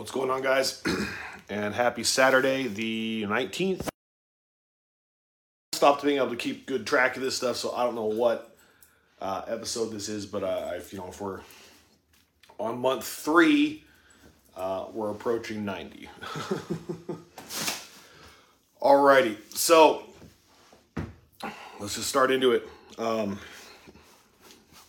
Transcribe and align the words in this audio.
What's 0.00 0.12
going 0.12 0.30
on, 0.30 0.40
guys? 0.40 0.82
and 1.50 1.74
happy 1.74 2.04
Saturday, 2.04 2.66
the 2.66 3.26
19th. 3.28 3.86
Stopped 5.74 6.02
being 6.02 6.16
able 6.16 6.30
to 6.30 6.36
keep 6.36 6.64
good 6.64 6.86
track 6.86 7.16
of 7.16 7.22
this 7.22 7.36
stuff, 7.36 7.56
so 7.56 7.74
I 7.74 7.84
don't 7.84 7.94
know 7.94 8.06
what 8.06 8.56
uh, 9.20 9.42
episode 9.46 9.90
this 9.90 10.08
is, 10.08 10.24
but 10.24 10.42
uh, 10.42 10.70
if 10.74 10.94
you 10.94 11.00
know, 11.00 11.08
if 11.08 11.20
we're 11.20 11.40
on 12.58 12.78
month 12.78 13.04
three, 13.04 13.84
uh, 14.56 14.86
we're 14.90 15.10
approaching 15.10 15.66
90. 15.66 16.08
Alrighty, 18.80 19.36
so 19.54 20.04
let's 21.78 21.96
just 21.96 22.08
start 22.08 22.30
into 22.30 22.52
it. 22.52 22.66
Um, 22.96 23.38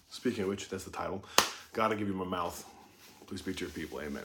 speaking 0.09 0.43
of 0.43 0.49
which, 0.49 0.69
that's 0.69 0.85
the 0.85 0.89
title. 0.89 1.25
Gotta 1.73 1.97
give 1.97 2.07
you 2.07 2.13
my 2.13 2.23
mouth. 2.23 2.65
Please 3.27 3.39
speak 3.39 3.57
to 3.57 3.65
your 3.65 3.71
people. 3.71 3.99
Amen. 3.99 4.23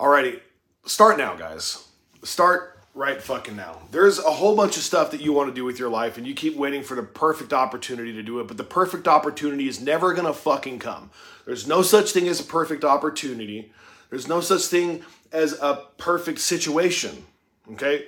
Alrighty, 0.00 0.40
start 0.86 1.18
now, 1.18 1.34
guys. 1.34 1.86
Start 2.22 2.78
right 2.94 3.22
fucking 3.22 3.54
now. 3.54 3.82
There's 3.90 4.18
a 4.18 4.30
whole 4.30 4.56
bunch 4.56 4.78
of 4.78 4.82
stuff 4.82 5.10
that 5.10 5.20
you 5.20 5.34
want 5.34 5.50
to 5.50 5.54
do 5.54 5.62
with 5.62 5.78
your 5.78 5.90
life, 5.90 6.16
and 6.16 6.26
you 6.26 6.32
keep 6.32 6.56
waiting 6.56 6.82
for 6.82 6.94
the 6.94 7.02
perfect 7.02 7.52
opportunity 7.52 8.14
to 8.14 8.22
do 8.22 8.40
it, 8.40 8.48
but 8.48 8.56
the 8.56 8.64
perfect 8.64 9.06
opportunity 9.06 9.68
is 9.68 9.78
never 9.78 10.14
gonna 10.14 10.32
fucking 10.32 10.78
come. 10.78 11.10
There's 11.44 11.68
no 11.68 11.82
such 11.82 12.12
thing 12.12 12.28
as 12.28 12.40
a 12.40 12.44
perfect 12.44 12.82
opportunity. 12.82 13.72
There's 14.08 14.26
no 14.26 14.40
such 14.40 14.62
thing 14.62 15.04
as 15.32 15.52
a 15.60 15.84
perfect 15.98 16.38
situation. 16.38 17.26
Okay? 17.74 18.06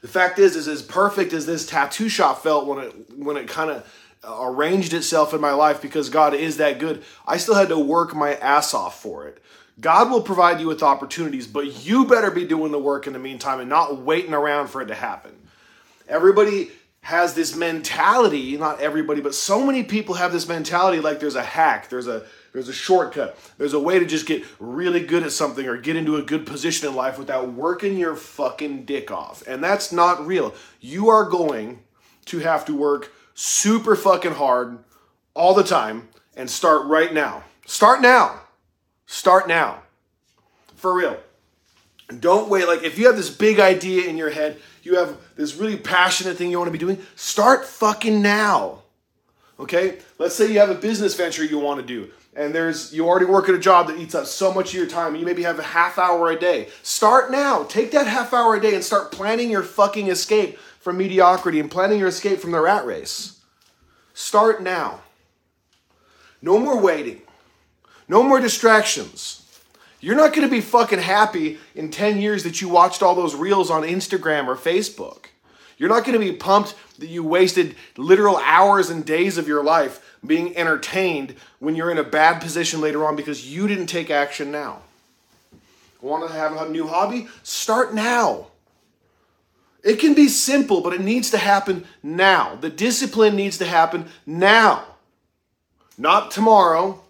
The 0.00 0.08
fact 0.08 0.40
is, 0.40 0.56
is 0.56 0.66
as 0.66 0.82
perfect 0.82 1.32
as 1.32 1.46
this 1.46 1.66
tattoo 1.66 2.08
shop 2.08 2.42
felt 2.42 2.66
when 2.66 2.78
it 2.80 2.92
when 3.16 3.36
it 3.36 3.46
kind 3.46 3.70
of 3.70 3.88
arranged 4.26 4.92
itself 4.92 5.32
in 5.34 5.40
my 5.40 5.52
life 5.52 5.80
because 5.80 6.08
God 6.08 6.34
is 6.34 6.56
that 6.56 6.80
good. 6.80 7.04
I 7.28 7.36
still 7.36 7.54
had 7.54 7.68
to 7.68 7.78
work 7.78 8.12
my 8.12 8.34
ass 8.34 8.74
off 8.74 9.00
for 9.00 9.28
it. 9.28 9.40
God 9.80 10.10
will 10.10 10.22
provide 10.22 10.60
you 10.60 10.68
with 10.68 10.82
opportunities, 10.82 11.46
but 11.46 11.84
you 11.84 12.06
better 12.06 12.30
be 12.30 12.44
doing 12.44 12.72
the 12.72 12.78
work 12.78 13.06
in 13.06 13.12
the 13.12 13.18
meantime 13.18 13.60
and 13.60 13.68
not 13.68 13.98
waiting 13.98 14.32
around 14.32 14.68
for 14.68 14.80
it 14.80 14.86
to 14.86 14.94
happen. 14.94 15.32
Everybody 16.08 16.70
has 17.00 17.34
this 17.34 17.54
mentality, 17.54 18.56
not 18.56 18.80
everybody, 18.80 19.20
but 19.20 19.34
so 19.34 19.64
many 19.64 19.82
people 19.82 20.14
have 20.14 20.32
this 20.32 20.48
mentality 20.48 21.00
like 21.00 21.20
there's 21.20 21.34
a 21.34 21.42
hack, 21.42 21.88
there's 21.90 22.06
a 22.06 22.24
there's 22.54 22.68
a 22.68 22.72
shortcut, 22.72 23.36
there's 23.58 23.74
a 23.74 23.80
way 23.80 23.98
to 23.98 24.06
just 24.06 24.26
get 24.26 24.44
really 24.60 25.00
good 25.00 25.24
at 25.24 25.32
something 25.32 25.66
or 25.66 25.76
get 25.76 25.96
into 25.96 26.16
a 26.16 26.22
good 26.22 26.46
position 26.46 26.88
in 26.88 26.94
life 26.94 27.18
without 27.18 27.52
working 27.52 27.98
your 27.98 28.14
fucking 28.14 28.84
dick 28.84 29.10
off. 29.10 29.42
And 29.46 29.62
that's 29.62 29.90
not 29.90 30.24
real. 30.24 30.54
You 30.80 31.08
are 31.08 31.28
going 31.28 31.82
to 32.26 32.38
have 32.38 32.64
to 32.66 32.74
work 32.74 33.12
super 33.34 33.96
fucking 33.96 34.34
hard 34.34 34.78
all 35.34 35.52
the 35.52 35.64
time 35.64 36.08
and 36.36 36.48
start 36.48 36.86
right 36.86 37.12
now. 37.12 37.42
Start 37.66 38.00
now. 38.00 38.40
Start 39.14 39.46
now. 39.46 39.80
For 40.74 40.92
real. 40.92 41.16
Don't 42.18 42.48
wait. 42.48 42.66
Like, 42.66 42.82
if 42.82 42.98
you 42.98 43.06
have 43.06 43.14
this 43.14 43.30
big 43.30 43.60
idea 43.60 44.08
in 44.08 44.16
your 44.16 44.28
head, 44.28 44.60
you 44.82 44.96
have 44.96 45.16
this 45.36 45.54
really 45.54 45.76
passionate 45.76 46.36
thing 46.36 46.50
you 46.50 46.58
want 46.58 46.66
to 46.66 46.72
be 46.72 46.78
doing, 46.78 46.98
start 47.14 47.64
fucking 47.64 48.20
now. 48.20 48.82
Okay? 49.60 49.98
Let's 50.18 50.34
say 50.34 50.52
you 50.52 50.58
have 50.58 50.68
a 50.68 50.74
business 50.74 51.14
venture 51.14 51.44
you 51.44 51.60
want 51.60 51.80
to 51.80 51.86
do, 51.86 52.10
and 52.34 52.52
there's 52.52 52.92
you 52.92 53.06
already 53.06 53.26
work 53.26 53.48
at 53.48 53.54
a 53.54 53.58
job 53.58 53.86
that 53.86 54.00
eats 54.00 54.16
up 54.16 54.26
so 54.26 54.52
much 54.52 54.70
of 54.70 54.74
your 54.74 54.88
time, 54.88 55.12
and 55.12 55.20
you 55.20 55.24
maybe 55.24 55.44
have 55.44 55.60
a 55.60 55.62
half 55.62 55.96
hour 55.96 56.32
a 56.32 56.38
day. 56.38 56.68
Start 56.82 57.30
now. 57.30 57.62
Take 57.62 57.92
that 57.92 58.08
half 58.08 58.34
hour 58.34 58.56
a 58.56 58.60
day 58.60 58.74
and 58.74 58.82
start 58.82 59.12
planning 59.12 59.48
your 59.48 59.62
fucking 59.62 60.08
escape 60.08 60.58
from 60.80 60.96
mediocrity 60.96 61.60
and 61.60 61.70
planning 61.70 62.00
your 62.00 62.08
escape 62.08 62.40
from 62.40 62.50
the 62.50 62.60
rat 62.60 62.84
race. 62.84 63.38
Start 64.12 64.60
now. 64.60 65.02
No 66.42 66.58
more 66.58 66.80
waiting. 66.80 67.22
No 68.08 68.22
more 68.22 68.40
distractions. 68.40 69.40
You're 70.00 70.16
not 70.16 70.34
going 70.34 70.46
to 70.46 70.54
be 70.54 70.60
fucking 70.60 70.98
happy 70.98 71.58
in 71.74 71.90
10 71.90 72.18
years 72.18 72.42
that 72.42 72.60
you 72.60 72.68
watched 72.68 73.02
all 73.02 73.14
those 73.14 73.34
reels 73.34 73.70
on 73.70 73.82
Instagram 73.82 74.46
or 74.46 74.56
Facebook. 74.56 75.26
You're 75.78 75.88
not 75.88 76.04
going 76.04 76.18
to 76.18 76.24
be 76.24 76.36
pumped 76.36 76.74
that 76.98 77.08
you 77.08 77.24
wasted 77.24 77.74
literal 77.96 78.36
hours 78.36 78.90
and 78.90 79.04
days 79.04 79.38
of 79.38 79.48
your 79.48 79.64
life 79.64 80.16
being 80.24 80.56
entertained 80.56 81.34
when 81.58 81.74
you're 81.74 81.90
in 81.90 81.98
a 81.98 82.04
bad 82.04 82.40
position 82.40 82.80
later 82.80 83.04
on 83.04 83.16
because 83.16 83.50
you 83.50 83.66
didn't 83.66 83.86
take 83.86 84.10
action 84.10 84.52
now. 84.52 84.82
Want 86.00 86.28
to 86.28 86.34
have 86.34 86.54
a 86.54 86.68
new 86.68 86.86
hobby? 86.86 87.28
Start 87.42 87.94
now. 87.94 88.48
It 89.82 89.96
can 89.96 90.14
be 90.14 90.28
simple, 90.28 90.80
but 90.80 90.92
it 90.92 91.00
needs 91.00 91.30
to 91.30 91.38
happen 91.38 91.84
now. 92.02 92.56
The 92.56 92.70
discipline 92.70 93.36
needs 93.36 93.58
to 93.58 93.66
happen 93.66 94.06
now. 94.26 94.84
Not 95.96 96.30
tomorrow, 96.30 97.03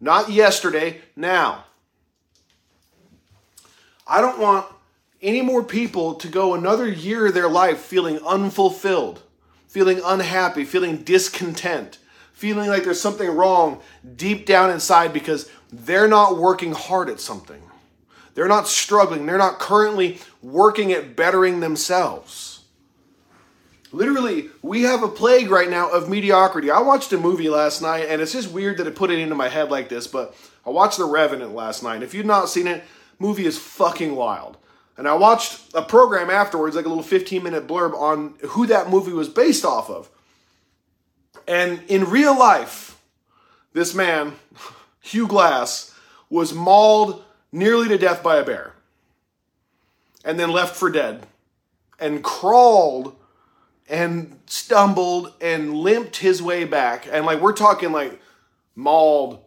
not 0.00 0.30
yesterday, 0.30 1.00
now. 1.16 1.64
I 4.06 4.20
don't 4.20 4.38
want 4.38 4.66
any 5.20 5.42
more 5.42 5.62
people 5.62 6.14
to 6.14 6.28
go 6.28 6.54
another 6.54 6.88
year 6.88 7.26
of 7.26 7.34
their 7.34 7.48
life 7.48 7.78
feeling 7.78 8.18
unfulfilled, 8.26 9.22
feeling 9.66 10.00
unhappy, 10.04 10.64
feeling 10.64 10.98
discontent, 10.98 11.98
feeling 12.32 12.68
like 12.68 12.84
there's 12.84 13.00
something 13.00 13.28
wrong 13.28 13.80
deep 14.16 14.46
down 14.46 14.70
inside 14.70 15.12
because 15.12 15.50
they're 15.72 16.08
not 16.08 16.38
working 16.38 16.72
hard 16.72 17.08
at 17.08 17.20
something. 17.20 17.62
They're 18.34 18.48
not 18.48 18.68
struggling. 18.68 19.26
They're 19.26 19.36
not 19.36 19.58
currently 19.58 20.18
working 20.40 20.92
at 20.92 21.16
bettering 21.16 21.58
themselves. 21.58 22.57
Literally, 23.90 24.50
we 24.62 24.82
have 24.82 25.02
a 25.02 25.08
plague 25.08 25.50
right 25.50 25.70
now 25.70 25.90
of 25.90 26.08
mediocrity. 26.08 26.70
I 26.70 26.80
watched 26.80 27.12
a 27.12 27.18
movie 27.18 27.48
last 27.48 27.80
night, 27.80 28.06
and 28.08 28.20
it's 28.20 28.32
just 28.32 28.50
weird 28.50 28.78
that 28.78 28.86
it 28.86 28.96
put 28.96 29.10
it 29.10 29.18
into 29.18 29.34
my 29.34 29.48
head 29.48 29.70
like 29.70 29.88
this, 29.88 30.06
but 30.06 30.34
I 30.66 30.70
watched 30.70 30.98
The 30.98 31.04
Revenant 31.04 31.54
last 31.54 31.82
night. 31.82 32.02
If 32.02 32.12
you've 32.12 32.26
not 32.26 32.50
seen 32.50 32.66
it, 32.66 32.84
movie 33.18 33.46
is 33.46 33.56
fucking 33.56 34.14
wild. 34.14 34.58
And 34.98 35.08
I 35.08 35.14
watched 35.14 35.72
a 35.74 35.82
program 35.82 36.28
afterwards, 36.28 36.76
like 36.76 36.84
a 36.84 36.88
little 36.88 37.04
15 37.04 37.42
minute 37.42 37.66
blurb 37.66 37.94
on 37.94 38.34
who 38.48 38.66
that 38.66 38.90
movie 38.90 39.12
was 39.12 39.28
based 39.28 39.64
off 39.64 39.88
of. 39.88 40.10
And 41.46 41.80
in 41.88 42.04
real 42.04 42.38
life, 42.38 43.00
this 43.72 43.94
man, 43.94 44.34
Hugh 45.00 45.28
Glass, 45.28 45.94
was 46.28 46.52
mauled 46.52 47.24
nearly 47.52 47.88
to 47.88 47.96
death 47.96 48.22
by 48.22 48.36
a 48.36 48.44
bear 48.44 48.74
and 50.24 50.38
then 50.38 50.50
left 50.50 50.76
for 50.76 50.90
dead 50.90 51.26
and 51.98 52.22
crawled 52.22 53.16
and 53.88 54.38
stumbled 54.46 55.32
and 55.40 55.74
limped 55.74 56.16
his 56.16 56.42
way 56.42 56.64
back. 56.64 57.08
And 57.10 57.24
like, 57.24 57.40
we're 57.40 57.52
talking 57.52 57.92
like 57.92 58.20
mauled 58.74 59.42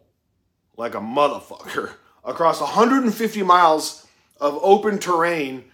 like 0.76 0.94
a 0.94 1.00
motherfucker 1.00 1.92
across 2.24 2.60
150 2.60 3.42
miles 3.42 4.06
of 4.40 4.58
open 4.62 4.98
terrain 4.98 5.64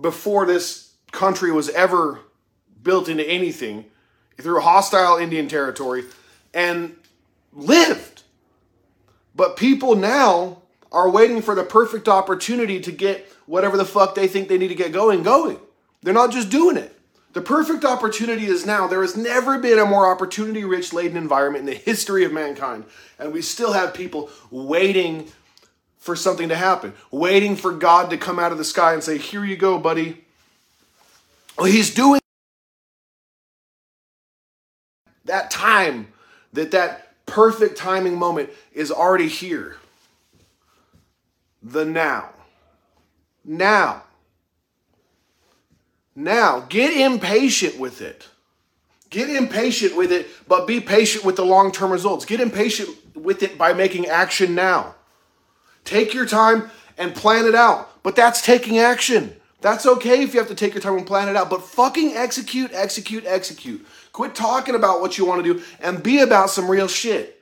before 0.00 0.46
this 0.46 0.94
country 1.12 1.52
was 1.52 1.68
ever 1.70 2.20
built 2.82 3.08
into 3.08 3.28
anything 3.28 3.84
through 4.40 4.60
hostile 4.60 5.18
Indian 5.18 5.46
territory 5.46 6.04
and 6.52 6.96
lived. 7.52 8.22
But 9.34 9.56
people 9.56 9.94
now 9.94 10.62
are 10.90 11.08
waiting 11.08 11.40
for 11.40 11.54
the 11.54 11.62
perfect 11.62 12.08
opportunity 12.08 12.80
to 12.80 12.92
get 12.92 13.26
whatever 13.46 13.76
the 13.76 13.84
fuck 13.84 14.14
they 14.14 14.26
think 14.26 14.48
they 14.48 14.58
need 14.58 14.68
to 14.68 14.74
get 14.74 14.92
going, 14.92 15.22
going. 15.22 15.58
They're 16.02 16.12
not 16.12 16.32
just 16.32 16.50
doing 16.50 16.76
it. 16.76 16.98
The 17.32 17.40
perfect 17.40 17.84
opportunity 17.84 18.44
is 18.44 18.66
now. 18.66 18.86
There 18.86 19.00
has 19.00 19.16
never 19.16 19.58
been 19.58 19.78
a 19.78 19.86
more 19.86 20.10
opportunity 20.10 20.64
rich 20.64 20.92
laden 20.92 21.16
environment 21.16 21.60
in 21.60 21.66
the 21.66 21.78
history 21.78 22.24
of 22.24 22.32
mankind. 22.32 22.84
And 23.18 23.32
we 23.32 23.40
still 23.40 23.72
have 23.72 23.94
people 23.94 24.30
waiting 24.50 25.32
for 25.98 26.14
something 26.14 26.48
to 26.50 26.56
happen, 26.56 26.92
waiting 27.10 27.56
for 27.56 27.72
God 27.72 28.10
to 28.10 28.18
come 28.18 28.38
out 28.38 28.52
of 28.52 28.58
the 28.58 28.64
sky 28.64 28.92
and 28.92 29.02
say, 29.02 29.16
Here 29.16 29.44
you 29.44 29.56
go, 29.56 29.78
buddy. 29.78 30.24
Well, 31.56 31.66
He's 31.66 31.94
doing 31.94 32.20
that 35.24 35.50
time, 35.50 36.08
that 36.52 36.72
that 36.72 37.24
perfect 37.24 37.78
timing 37.78 38.18
moment 38.18 38.50
is 38.74 38.90
already 38.90 39.28
here. 39.28 39.76
The 41.62 41.84
now. 41.84 42.30
Now. 43.44 44.02
Now, 46.14 46.60
get 46.68 46.92
impatient 46.94 47.78
with 47.78 48.00
it. 48.00 48.28
Get 49.10 49.28
impatient 49.28 49.96
with 49.96 50.10
it, 50.10 50.28
but 50.48 50.66
be 50.66 50.80
patient 50.80 51.24
with 51.24 51.36
the 51.36 51.44
long 51.44 51.72
term 51.72 51.90
results. 51.90 52.24
Get 52.24 52.40
impatient 52.40 52.88
with 53.14 53.42
it 53.42 53.58
by 53.58 53.72
making 53.72 54.06
action 54.06 54.54
now. 54.54 54.94
Take 55.84 56.14
your 56.14 56.26
time 56.26 56.70
and 56.96 57.14
plan 57.14 57.46
it 57.46 57.54
out, 57.54 58.02
but 58.02 58.16
that's 58.16 58.42
taking 58.42 58.78
action. 58.78 59.34
That's 59.60 59.86
okay 59.86 60.22
if 60.22 60.34
you 60.34 60.40
have 60.40 60.48
to 60.48 60.54
take 60.54 60.74
your 60.74 60.82
time 60.82 60.96
and 60.96 61.06
plan 61.06 61.28
it 61.28 61.36
out, 61.36 61.48
but 61.48 61.62
fucking 61.62 62.14
execute, 62.14 62.72
execute, 62.72 63.24
execute. 63.26 63.86
Quit 64.12 64.34
talking 64.34 64.74
about 64.74 65.00
what 65.00 65.16
you 65.16 65.24
want 65.24 65.44
to 65.44 65.54
do 65.54 65.62
and 65.80 66.02
be 66.02 66.20
about 66.20 66.50
some 66.50 66.70
real 66.70 66.88
shit. 66.88 67.40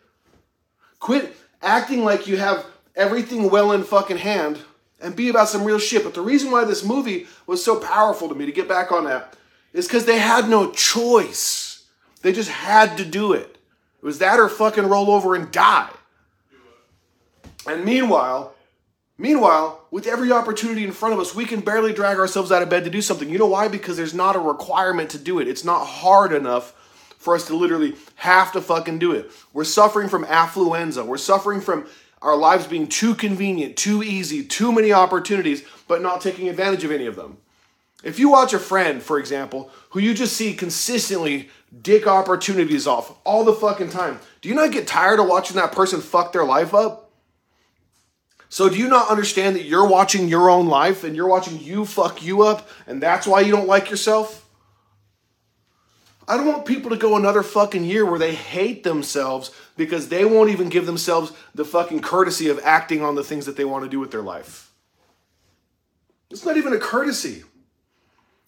Quit 0.99 1.35
acting 1.63 2.05
like 2.05 2.27
you 2.27 2.37
have 2.37 2.67
everything 2.95 3.49
well 3.49 3.73
in 3.73 3.83
fucking 3.83 4.19
hand 4.19 4.59
and 5.01 5.17
be 5.17 5.29
about 5.29 5.49
some 5.49 5.65
real 5.65 5.79
shit. 5.79 6.05
But 6.05 6.15
the 6.15 6.21
reason 6.21 6.51
why 6.51 6.65
this 6.65 6.85
movie 6.85 7.27
was 7.47 7.65
so 7.65 7.79
powerful 7.79 8.29
to 8.29 8.35
me, 8.35 8.47
to 8.47 8.53
get 8.53 8.69
back 8.69 8.93
on 8.93 9.05
that, 9.05 9.37
is 9.73 9.87
because 9.87 10.05
they 10.05 10.19
had 10.19 10.49
no 10.49 10.71
choice. 10.73 11.85
They 12.23 12.33
just 12.33 12.51
had 12.51 12.97
to 12.99 13.05
do 13.05 13.33
it. 13.33 13.59
It 14.03 14.07
was 14.07 14.19
that 14.19 14.41
or 14.41 14.49
fucking 14.49 14.87
roll 14.87 15.11
over 15.11 15.35
and 15.35 15.51
die. 15.51 15.91
And 17.67 17.85
meanwhile, 17.85 18.55
Meanwhile, 19.21 19.87
with 19.91 20.07
every 20.07 20.33
opportunity 20.33 20.83
in 20.83 20.93
front 20.93 21.13
of 21.13 21.21
us, 21.21 21.35
we 21.35 21.45
can 21.45 21.61
barely 21.61 21.93
drag 21.93 22.17
ourselves 22.17 22.51
out 22.51 22.63
of 22.63 22.71
bed 22.71 22.85
to 22.85 22.91
do 22.91 23.03
something. 23.03 23.29
You 23.29 23.39
know 23.39 23.45
why? 23.45 23.69
Because 23.69 23.99
there's 23.99 24.15
not 24.15 24.35
a 24.35 24.39
requirement 24.39 25.11
to 25.11 25.19
do 25.19 25.41
it. 25.41 25.47
It's 25.47 25.63
not 25.63 25.85
hard 25.85 26.33
enough 26.33 26.73
for 27.19 27.35
us 27.35 27.47
to 27.49 27.55
literally 27.55 27.97
have 28.15 28.51
to 28.53 28.63
fucking 28.63 28.99
do 28.99 29.13
it. 29.13 29.31
We're 29.53 29.65
suffering 29.65 30.09
from 30.09 30.25
affluenza. 30.25 31.05
We're 31.05 31.19
suffering 31.19 31.61
from 31.61 31.87
our 32.23 32.37
lives 32.37 32.67
being 32.67 32.87
too 32.87 33.15
convenient, 33.15 33.77
too 33.77 34.03
easy, 34.03 34.45
too 34.45 34.73
many 34.73 34.93
opportunities, 34.93 35.65
but 35.89 36.03
not 36.03 36.21
taking 36.21 36.49
advantage 36.49 36.85
of 36.85 36.93
any 36.93 37.07
of 37.07 37.17
them. 37.17 37.39
If 38.03 38.19
you 38.19 38.31
watch 38.31 38.55
a 38.55 38.59
friend, 38.59 39.03
for 39.03 39.19
example, 39.19 39.71
who 39.91 40.01
you 40.01 40.15
just 40.15 40.37
see 40.37 40.55
consistently 40.55 41.51
dick 41.83 42.07
opportunities 42.07 42.87
off 42.87 43.15
all 43.25 43.45
the 43.45 43.53
fucking 43.53 43.91
time, 43.91 44.21
do 44.41 44.49
you 44.49 44.55
not 44.55 44.73
get 44.73 44.87
tired 44.87 45.21
of 45.21 45.29
watching 45.29 45.57
that 45.57 45.73
person 45.73 46.01
fuck 46.01 46.33
their 46.33 46.45
life 46.45 46.75
up? 46.75 47.11
So 48.49 48.69
do 48.69 48.77
you 48.77 48.89
not 48.89 49.11
understand 49.11 49.55
that 49.57 49.65
you're 49.65 49.87
watching 49.87 50.29
your 50.29 50.51
own 50.51 50.67
life 50.67 51.05
and 51.05 51.15
you're 51.15 51.29
watching 51.29 51.61
you 51.61 51.85
fuck 51.85 52.23
you 52.23 52.43
up 52.43 52.69
and 52.87 53.01
that's 53.01 53.27
why 53.27 53.41
you 53.41 53.53
don't 53.53 53.69
like 53.69 53.91
yourself? 53.91 54.47
I 56.31 56.37
don't 56.37 56.47
want 56.47 56.65
people 56.65 56.91
to 56.91 56.97
go 56.97 57.17
another 57.17 57.43
fucking 57.43 57.83
year 57.83 58.07
where 58.07 58.19
they 58.19 58.37
hate 58.37 58.85
themselves 58.85 59.51
because 59.77 60.11
they 60.11 60.25
won't 60.25 60.51
even 60.51 60.69
give 60.69 60.87
themselves 60.87 61.33
the 61.57 61.65
fucking 61.65 62.03
courtesy 62.03 62.49
of 62.49 62.61
acting 62.63 63.03
on 63.03 63.17
the 63.17 63.25
things 63.25 63.47
that 63.47 63.57
they 63.57 63.65
want 63.65 63.83
to 63.83 63.91
do 63.91 63.99
with 63.99 64.13
their 64.13 64.23
life. 64.23 64.71
It's 66.31 66.47
not 66.47 66.57
even 66.57 66.73
a 66.73 66.79
courtesy. 66.79 67.43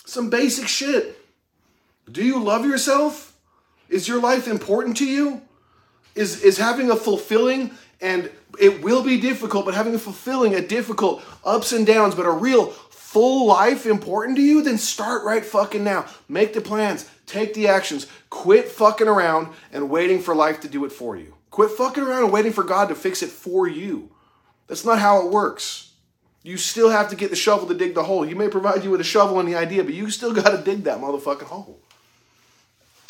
Some 0.04 0.30
basic 0.30 0.68
shit. 0.68 1.18
Do 2.08 2.24
you 2.24 2.40
love 2.40 2.64
yourself? 2.64 3.36
Is 3.88 4.06
your 4.06 4.20
life 4.20 4.46
important 4.46 4.96
to 4.98 5.04
you? 5.04 5.42
Is 6.14 6.40
is 6.40 6.58
having 6.58 6.88
a 6.88 6.94
fulfilling 6.94 7.72
and 8.00 8.30
it 8.60 8.84
will 8.84 9.02
be 9.02 9.18
difficult, 9.18 9.64
but 9.64 9.74
having 9.74 9.96
a 9.96 9.98
fulfilling, 9.98 10.54
a 10.54 10.60
difficult, 10.60 11.20
ups 11.44 11.72
and 11.72 11.84
downs, 11.84 12.14
but 12.14 12.26
a 12.26 12.30
real 12.30 12.66
full 12.66 13.46
life 13.46 13.86
important 13.86 14.36
to 14.36 14.42
you, 14.42 14.62
then 14.62 14.78
start 14.78 15.24
right 15.24 15.44
fucking 15.44 15.84
now. 15.84 16.06
Make 16.28 16.54
the 16.54 16.60
plans, 16.60 17.10
take 17.32 17.54
the 17.54 17.68
actions, 17.68 18.06
quit 18.30 18.68
fucking 18.68 19.08
around 19.08 19.48
and 19.72 19.90
waiting 19.90 20.20
for 20.20 20.34
life 20.34 20.60
to 20.60 20.68
do 20.68 20.84
it 20.84 20.92
for 20.92 21.16
you. 21.16 21.34
Quit 21.50 21.70
fucking 21.70 22.02
around 22.02 22.24
and 22.24 22.32
waiting 22.32 22.52
for 22.52 22.64
God 22.64 22.88
to 22.88 22.94
fix 22.94 23.22
it 23.22 23.30
for 23.30 23.66
you. 23.66 24.10
That's 24.68 24.84
not 24.84 24.98
how 24.98 25.26
it 25.26 25.32
works. 25.32 25.92
You 26.42 26.56
still 26.56 26.90
have 26.90 27.08
to 27.10 27.16
get 27.16 27.30
the 27.30 27.36
shovel 27.36 27.68
to 27.68 27.74
dig 27.74 27.94
the 27.94 28.02
hole. 28.02 28.26
You 28.26 28.36
may 28.36 28.48
provide 28.48 28.82
you 28.82 28.90
with 28.90 29.00
a 29.00 29.04
shovel 29.04 29.38
and 29.38 29.48
the 29.48 29.54
idea, 29.54 29.84
but 29.84 29.94
you 29.94 30.10
still 30.10 30.32
got 30.42 30.50
to 30.50 30.62
dig 30.62 30.84
that 30.84 31.00
motherfucking 31.00 31.42
hole. 31.42 31.80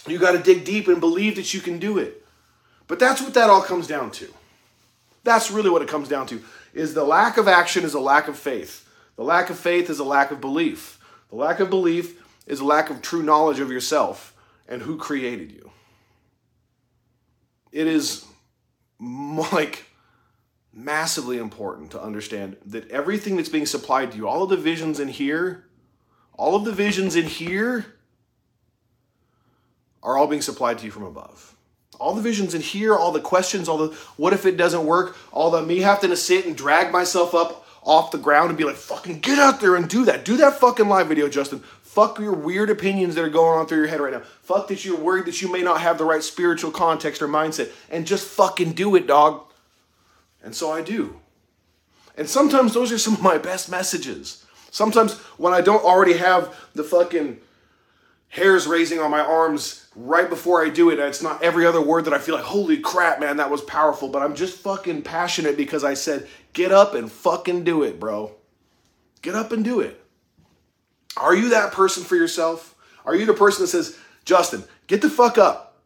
You 0.06 0.18
got 0.18 0.32
to 0.32 0.38
dig 0.38 0.64
deep 0.64 0.88
and 0.88 1.00
believe 1.00 1.36
that 1.36 1.54
you 1.54 1.60
can 1.60 1.78
do 1.78 1.98
it. 1.98 2.24
But 2.88 2.98
that's 2.98 3.22
what 3.22 3.34
that 3.34 3.48
all 3.48 3.62
comes 3.62 3.86
down 3.86 4.10
to. 4.12 4.32
That's 5.24 5.50
really 5.50 5.70
what 5.70 5.82
it 5.82 5.88
comes 5.88 6.08
down 6.08 6.26
to. 6.28 6.42
Is 6.74 6.94
the 6.94 7.04
lack 7.04 7.36
of 7.36 7.46
action 7.46 7.84
is 7.84 7.94
a 7.94 8.00
lack 8.00 8.28
of 8.28 8.36
faith. 8.36 8.88
The 9.16 9.22
lack 9.22 9.50
of 9.50 9.58
faith 9.58 9.88
is 9.88 9.98
a 9.98 10.04
lack 10.04 10.30
of 10.30 10.40
belief. 10.40 10.98
The 11.30 11.36
lack 11.36 11.60
of 11.60 11.70
belief 11.70 12.21
is 12.46 12.60
a 12.60 12.64
lack 12.64 12.90
of 12.90 13.02
true 13.02 13.22
knowledge 13.22 13.60
of 13.60 13.70
yourself 13.70 14.34
and 14.68 14.82
who 14.82 14.96
created 14.96 15.52
you. 15.52 15.70
It 17.70 17.86
is 17.86 18.26
like 19.00 19.86
massively 20.72 21.38
important 21.38 21.90
to 21.92 22.02
understand 22.02 22.56
that 22.66 22.90
everything 22.90 23.36
that's 23.36 23.48
being 23.48 23.66
supplied 23.66 24.12
to 24.12 24.18
you, 24.18 24.28
all 24.28 24.42
of 24.42 24.50
the 24.50 24.56
visions 24.56 25.00
in 25.00 25.08
here, 25.08 25.66
all 26.34 26.54
of 26.54 26.64
the 26.64 26.72
visions 26.72 27.16
in 27.16 27.26
here 27.26 27.94
are 30.02 30.16
all 30.16 30.26
being 30.26 30.42
supplied 30.42 30.78
to 30.78 30.84
you 30.84 30.90
from 30.90 31.04
above 31.04 31.52
all 32.02 32.14
the 32.14 32.22
visions 32.22 32.52
in 32.52 32.60
here, 32.60 32.96
all 32.96 33.12
the 33.12 33.20
questions, 33.20 33.68
all 33.68 33.78
the 33.78 33.96
what 34.16 34.32
if 34.32 34.44
it 34.44 34.56
doesn't 34.56 34.84
work, 34.84 35.16
all 35.30 35.50
the 35.50 35.62
me 35.62 35.78
having 35.78 36.10
to 36.10 36.16
sit 36.16 36.44
and 36.46 36.56
drag 36.56 36.90
myself 36.90 37.32
up 37.32 37.64
off 37.84 38.10
the 38.10 38.18
ground 38.18 38.48
and 38.48 38.58
be 38.58 38.64
like, 38.64 38.76
fucking 38.76 39.20
get 39.20 39.38
out 39.38 39.60
there 39.60 39.76
and 39.76 39.88
do 39.88 40.04
that. 40.04 40.24
Do 40.24 40.36
that 40.38 40.58
fucking 40.58 40.88
live 40.88 41.06
video, 41.06 41.28
Justin. 41.28 41.62
Fuck 41.92 42.18
your 42.18 42.32
weird 42.32 42.70
opinions 42.70 43.16
that 43.16 43.22
are 43.22 43.28
going 43.28 43.58
on 43.58 43.66
through 43.66 43.76
your 43.76 43.86
head 43.86 44.00
right 44.00 44.14
now. 44.14 44.22
Fuck 44.40 44.68
that 44.68 44.82
you're 44.82 44.96
worried 44.96 45.26
that 45.26 45.42
you 45.42 45.52
may 45.52 45.60
not 45.60 45.82
have 45.82 45.98
the 45.98 46.06
right 46.06 46.22
spiritual 46.22 46.70
context 46.70 47.20
or 47.20 47.28
mindset. 47.28 47.70
And 47.90 48.06
just 48.06 48.26
fucking 48.26 48.72
do 48.72 48.96
it, 48.96 49.06
dog. 49.06 49.42
And 50.42 50.54
so 50.54 50.72
I 50.72 50.80
do. 50.80 51.20
And 52.16 52.26
sometimes 52.26 52.72
those 52.72 52.92
are 52.92 52.98
some 52.98 53.12
of 53.12 53.20
my 53.20 53.36
best 53.36 53.70
messages. 53.70 54.46
Sometimes 54.70 55.18
when 55.36 55.52
I 55.52 55.60
don't 55.60 55.84
already 55.84 56.16
have 56.16 56.58
the 56.72 56.82
fucking 56.82 57.36
hairs 58.30 58.66
raising 58.66 58.98
on 58.98 59.10
my 59.10 59.20
arms 59.20 59.86
right 59.94 60.30
before 60.30 60.64
I 60.64 60.70
do 60.70 60.88
it. 60.88 60.98
It's 60.98 61.20
not 61.20 61.42
every 61.42 61.66
other 61.66 61.82
word 61.82 62.06
that 62.06 62.14
I 62.14 62.18
feel 62.18 62.36
like, 62.36 62.44
holy 62.44 62.78
crap, 62.78 63.20
man, 63.20 63.36
that 63.36 63.50
was 63.50 63.60
powerful. 63.60 64.08
But 64.08 64.22
I'm 64.22 64.34
just 64.34 64.56
fucking 64.60 65.02
passionate 65.02 65.58
because 65.58 65.84
I 65.84 65.92
said, 65.92 66.26
get 66.54 66.72
up 66.72 66.94
and 66.94 67.12
fucking 67.12 67.64
do 67.64 67.82
it, 67.82 68.00
bro. 68.00 68.34
Get 69.20 69.34
up 69.34 69.52
and 69.52 69.62
do 69.62 69.80
it. 69.80 70.01
Are 71.16 71.34
you 71.34 71.50
that 71.50 71.72
person 71.72 72.04
for 72.04 72.16
yourself? 72.16 72.74
Are 73.04 73.14
you 73.14 73.26
the 73.26 73.34
person 73.34 73.62
that 73.62 73.68
says, 73.68 73.98
Justin, 74.24 74.64
get 74.86 75.02
the 75.02 75.10
fuck 75.10 75.38
up? 75.38 75.76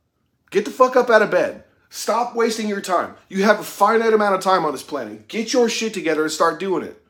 Get 0.50 0.64
the 0.64 0.70
fuck 0.70 0.96
up 0.96 1.11
out 1.11 1.23
of 1.23 1.31
bed. 1.31 1.64
Stop 1.88 2.34
wasting 2.34 2.69
your 2.69 2.81
time. 2.81 3.14
You 3.28 3.44
have 3.44 3.61
a 3.61 3.64
finite 3.64 4.12
amount 4.12 4.34
of 4.34 4.40
time 4.40 4.64
on 4.64 4.73
this 4.73 4.82
planet. 4.82 5.28
Get 5.28 5.52
your 5.52 5.69
shit 5.69 5.94
together 5.94 6.23
and 6.23 6.31
start 6.31 6.61
doing 6.61 6.84
it. 6.84 7.02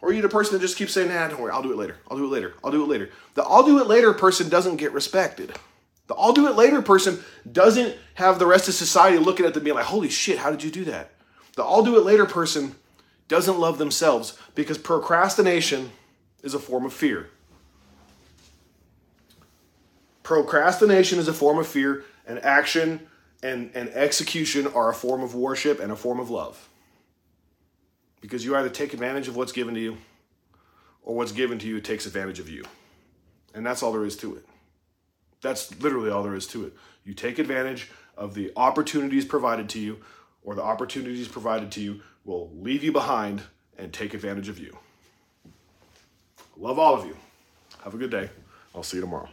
Or 0.00 0.10
are 0.10 0.12
you 0.12 0.22
the 0.22 0.28
person 0.28 0.54
that 0.54 0.60
just 0.60 0.76
keeps 0.76 0.92
saying, 0.92 1.08
nah, 1.08 1.28
don't 1.28 1.40
worry, 1.40 1.52
I'll 1.52 1.62
do 1.62 1.72
it 1.72 1.76
later. 1.76 1.96
I'll 2.08 2.16
do 2.16 2.24
it 2.24 2.30
later. 2.30 2.54
I'll 2.62 2.70
do 2.70 2.82
it 2.82 2.88
later. 2.88 3.10
The 3.34 3.42
I'll 3.42 3.64
do 3.64 3.80
it 3.80 3.88
later 3.88 4.12
person 4.14 4.48
doesn't 4.48 4.76
get 4.76 4.92
respected. 4.92 5.54
The 6.06 6.14
I'll 6.14 6.32
do 6.32 6.46
it 6.46 6.56
later 6.56 6.80
person 6.82 7.22
doesn't 7.50 7.96
have 8.14 8.38
the 8.38 8.46
rest 8.46 8.68
of 8.68 8.74
society 8.74 9.18
looking 9.18 9.44
at 9.44 9.54
them 9.54 9.64
being 9.64 9.76
like, 9.76 9.86
holy 9.86 10.08
shit, 10.08 10.38
how 10.38 10.50
did 10.50 10.62
you 10.62 10.70
do 10.70 10.84
that? 10.84 11.10
The 11.56 11.64
I'll 11.64 11.82
do 11.82 11.98
it 11.98 12.04
later 12.04 12.26
person 12.26 12.76
doesn't 13.26 13.58
love 13.58 13.78
themselves 13.78 14.38
because 14.54 14.78
procrastination 14.78 15.90
is 16.42 16.54
a 16.54 16.58
form 16.58 16.84
of 16.84 16.92
fear. 16.92 17.30
Procrastination 20.22 21.18
is 21.18 21.28
a 21.28 21.32
form 21.32 21.58
of 21.58 21.66
fear, 21.66 22.04
and 22.26 22.38
action 22.44 23.06
and, 23.42 23.70
and 23.74 23.88
execution 23.90 24.66
are 24.66 24.90
a 24.90 24.94
form 24.94 25.22
of 25.22 25.34
worship 25.34 25.80
and 25.80 25.90
a 25.90 25.96
form 25.96 26.20
of 26.20 26.28
love. 26.28 26.68
Because 28.20 28.44
you 28.44 28.54
either 28.56 28.68
take 28.68 28.92
advantage 28.92 29.28
of 29.28 29.36
what's 29.36 29.52
given 29.52 29.74
to 29.74 29.80
you, 29.80 29.96
or 31.02 31.14
what's 31.14 31.32
given 31.32 31.58
to 31.60 31.66
you 31.66 31.80
takes 31.80 32.04
advantage 32.04 32.38
of 32.38 32.48
you. 32.48 32.64
And 33.54 33.64
that's 33.64 33.82
all 33.82 33.92
there 33.92 34.04
is 34.04 34.16
to 34.18 34.36
it. 34.36 34.44
That's 35.40 35.80
literally 35.80 36.10
all 36.10 36.22
there 36.22 36.34
is 36.34 36.46
to 36.48 36.66
it. 36.66 36.74
You 37.04 37.14
take 37.14 37.38
advantage 37.38 37.90
of 38.16 38.34
the 38.34 38.52
opportunities 38.56 39.24
provided 39.24 39.68
to 39.70 39.78
you, 39.78 39.98
or 40.42 40.54
the 40.54 40.62
opportunities 40.62 41.28
provided 41.28 41.70
to 41.72 41.80
you 41.80 42.02
will 42.24 42.50
leave 42.54 42.84
you 42.84 42.92
behind 42.92 43.42
and 43.78 43.92
take 43.92 44.12
advantage 44.12 44.48
of 44.48 44.58
you. 44.58 44.76
Love 46.60 46.78
all 46.78 46.94
of 46.94 47.06
you. 47.06 47.16
Have 47.84 47.94
a 47.94 47.98
good 47.98 48.10
day. 48.10 48.28
I'll 48.74 48.82
see 48.82 48.96
you 48.96 49.02
tomorrow. 49.02 49.28